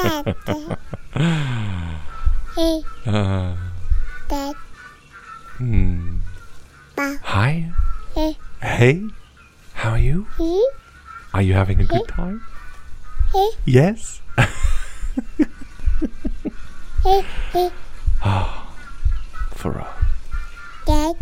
[0.00, 0.24] Hey,
[3.06, 3.54] Uh,
[4.28, 4.54] Dad.
[5.58, 6.16] hmm.
[6.96, 7.18] Ba.
[7.22, 7.70] Hi.
[8.14, 9.10] Hey, Hey.
[9.74, 10.26] How are you?
[10.38, 10.64] he,
[11.34, 12.40] Are you having a good time?
[13.32, 14.22] hey, Yes.
[17.04, 17.70] hey, hey,
[19.52, 19.86] For a
[20.86, 21.16] Dad,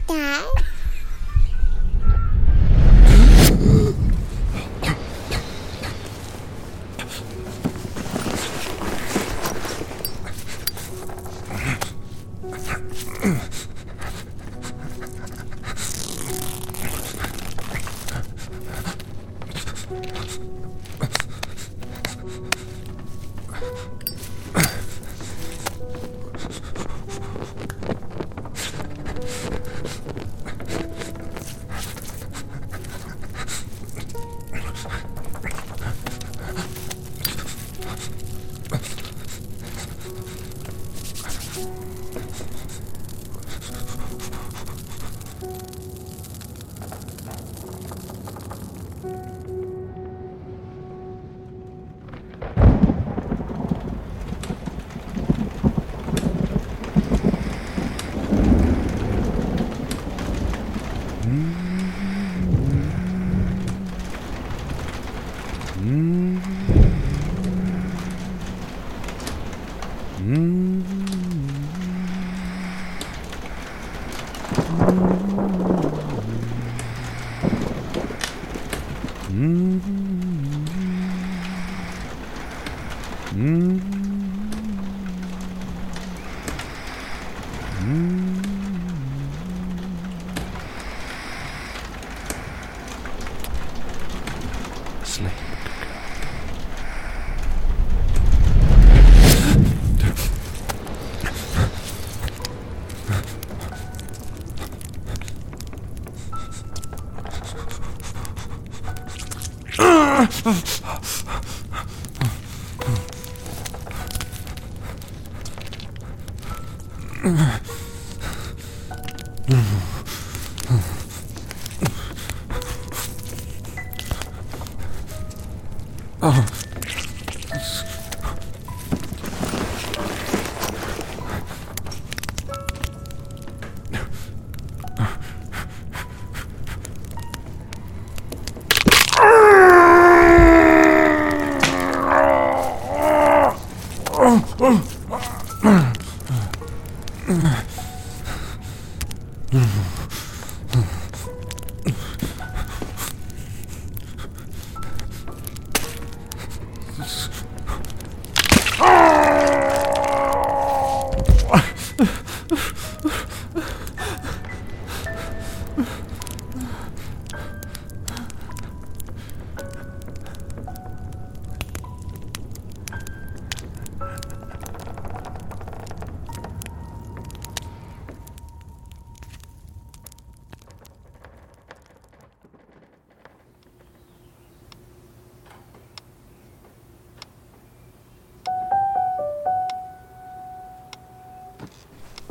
[74.78, 75.47] Sleep.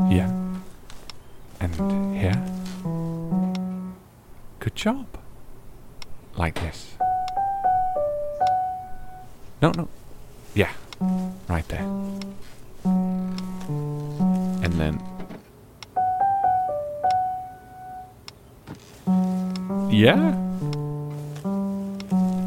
[0.09, 0.31] Yeah.
[1.59, 1.75] And
[2.15, 2.41] here.
[4.59, 5.05] Good job.
[6.35, 6.95] Like this.
[9.61, 9.87] No, no.
[10.53, 10.71] Yeah.
[11.49, 11.85] Right there.
[14.63, 15.01] And then.
[19.91, 20.35] Yeah.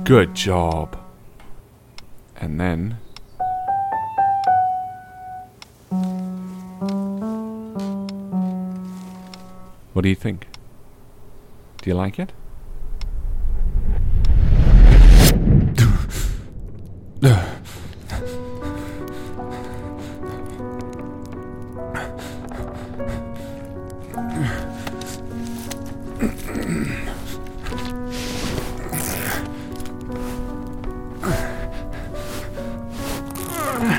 [0.05, 0.97] Good job.
[2.37, 2.99] And then.
[10.01, 10.47] What do you think?
[11.83, 12.33] Do you like it?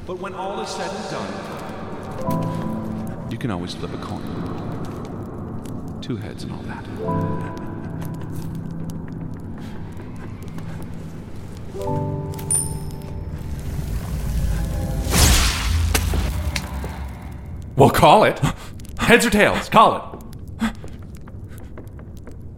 [0.05, 1.31] But when all is said and done,
[3.31, 4.21] you can always flip a coin.
[6.01, 6.85] Two heads and all that.
[17.77, 18.39] Well, call it.
[18.99, 19.69] Heads or tails?
[19.69, 20.19] Call
[20.61, 20.73] it.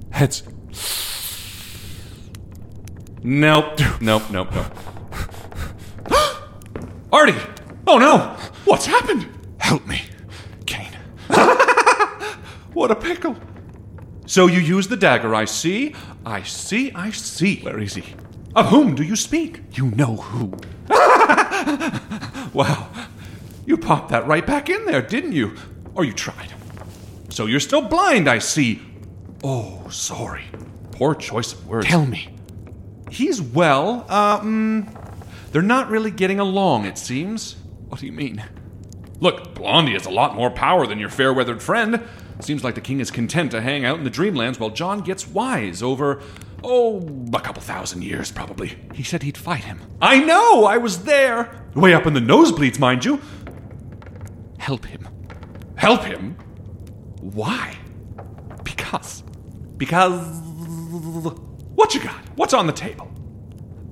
[0.09, 0.43] Heads.
[3.23, 3.79] Nope.
[4.01, 4.94] Nope, nope, nope.
[7.15, 7.39] Artie!
[7.87, 8.17] Oh no!
[8.65, 9.25] What's happened?
[9.57, 10.01] Help me,
[10.65, 10.91] Kane.
[12.73, 13.37] what a pickle.
[14.25, 15.95] So you use the dagger, I see.
[16.25, 17.61] I see, I see.
[17.61, 18.03] Where is he?
[18.53, 19.61] Of whom do you speak?
[19.71, 20.57] You know who.
[22.53, 22.89] wow.
[23.65, 25.55] You popped that right back in there, didn't you?
[25.93, 26.53] Or you tried.
[27.29, 28.81] So you're still blind, I see.
[29.41, 30.43] Oh, sorry.
[30.91, 31.87] Poor choice of words.
[31.87, 32.35] Tell me.
[33.09, 34.89] He's well, um.
[35.55, 37.55] They're not really getting along, it seems.
[37.87, 38.43] What do you mean?
[39.21, 42.03] Look, Blondie has a lot more power than your fair weathered friend.
[42.41, 45.25] Seems like the king is content to hang out in the Dreamlands while John gets
[45.25, 46.21] wise over,
[46.61, 48.77] oh, a couple thousand years, probably.
[48.93, 49.79] He said he'd fight him.
[50.01, 50.65] I know!
[50.65, 51.65] I was there!
[51.73, 53.21] Way up in the nosebleeds, mind you.
[54.57, 55.07] Help him.
[55.77, 56.33] Help him?
[57.21, 57.77] Why?
[58.65, 59.23] Because.
[59.77, 60.21] Because.
[61.75, 62.19] What you got?
[62.35, 63.09] What's on the table?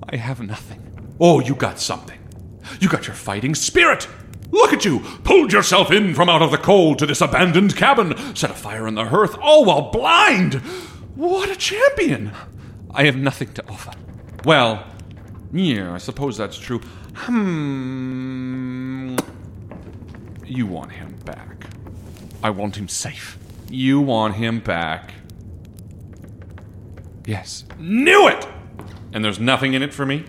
[0.09, 0.92] I have nothing.
[1.19, 2.19] Oh, you got something.
[2.79, 4.07] You got your fighting spirit.
[4.51, 4.99] Look at you!
[5.23, 8.87] Pulled yourself in from out of the cold to this abandoned cabin, set a fire
[8.87, 10.55] in the hearth, all while blind!
[11.15, 12.31] What a champion!
[12.91, 13.91] I have nothing to offer.
[14.45, 14.85] Well,
[15.51, 16.79] yeah, I suppose that's true.
[17.15, 19.15] Hmm.
[20.45, 21.65] You want him back.
[22.43, 23.39] I want him safe.
[23.69, 25.13] You want him back.
[27.25, 27.65] Yes.
[27.79, 28.47] Knew it!
[29.13, 30.25] And there's nothing in it for me?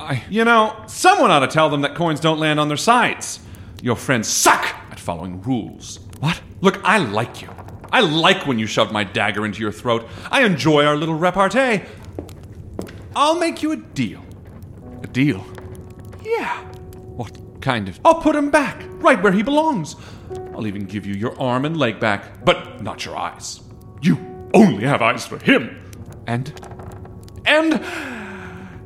[0.00, 0.24] I.
[0.30, 3.40] You know, someone ought to tell them that coins don't land on their sides.
[3.82, 6.00] Your friends suck at following rules.
[6.20, 6.40] What?
[6.60, 7.48] Look, I like you.
[7.92, 10.08] I like when you shoved my dagger into your throat.
[10.30, 11.82] I enjoy our little repartee.
[13.14, 14.22] I'll make you a deal.
[15.02, 15.44] A deal?
[16.22, 16.62] Yeah.
[17.16, 17.98] What kind of?
[18.04, 19.96] I'll put him back, right where he belongs.
[20.54, 23.60] I'll even give you your arm and leg back, but not your eyes.
[24.02, 24.18] You
[24.54, 25.92] only have eyes for him.
[26.26, 26.52] And?
[27.44, 27.84] And?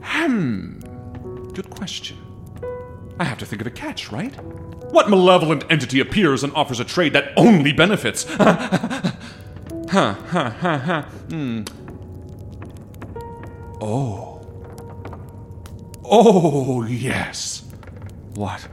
[0.03, 0.74] Hmm.
[1.55, 2.19] Good question.
[3.21, 4.35] I have to think of a catch, right?
[4.91, 8.25] What malevolent entity appears and offers a trade that only benefits?
[8.39, 9.13] huh,
[9.89, 10.15] huh,
[10.51, 11.03] huh, huh.
[11.31, 11.63] Hmm.
[13.81, 14.41] Oh.
[16.05, 17.65] Oh, yes.
[18.35, 18.67] What?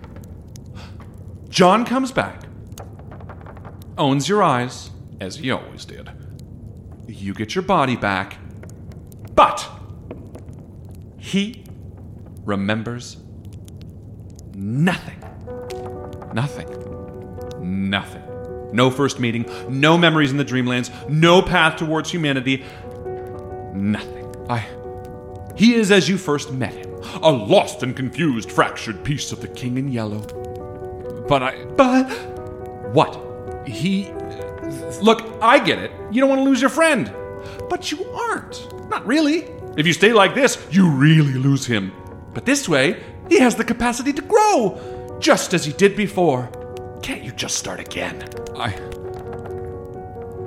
[1.50, 2.43] John comes back,
[3.97, 6.09] owns your eyes, as he always did.
[7.07, 8.38] You get your body back,
[9.35, 9.69] but
[11.17, 11.63] he
[12.45, 13.17] remembers
[14.53, 15.19] nothing.
[16.33, 16.69] Nothing.
[17.89, 18.24] Nothing.
[18.74, 22.63] No first meeting, no memories in the Dreamlands, no path towards humanity.
[23.74, 24.33] Nothing.
[24.50, 24.65] I.
[25.57, 29.48] He is as you first met him a lost and confused, fractured piece of the
[29.48, 30.21] King in Yellow.
[31.27, 31.65] But I.
[31.65, 32.10] But.
[32.93, 33.67] What?
[33.67, 34.12] He.
[35.01, 35.91] Look, I get it.
[36.12, 37.12] You don't want to lose your friend.
[37.69, 38.89] But you aren't.
[38.89, 39.50] Not really.
[39.77, 41.91] If you stay like this, you really lose him.
[42.33, 46.50] But this way, he has the capacity to grow, just as he did before.
[47.01, 48.23] Can't you just start again?
[48.55, 48.73] I.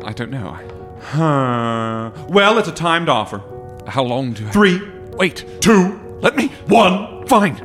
[0.05, 0.59] I don't know.
[1.01, 2.11] Huh.
[2.29, 3.43] Well, it's a timed offer.
[3.87, 4.51] How long do I.
[4.51, 4.81] Three.
[5.13, 5.61] Wait.
[5.61, 6.01] Two.
[6.21, 6.49] Let me.
[6.67, 7.27] One.
[7.27, 7.57] Fine.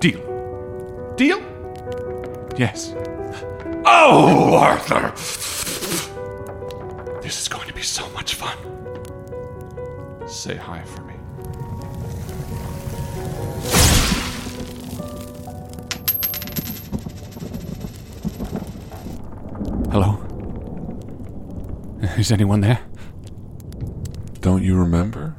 [0.00, 1.14] Deal.
[1.16, 1.40] Deal?
[2.56, 2.94] Yes.
[3.84, 5.12] Oh, Arthur!
[7.22, 8.56] This is going to be so much fun.
[10.26, 11.14] Say hi for me.
[22.20, 22.80] Is anyone there?
[24.42, 25.29] Don't you remember?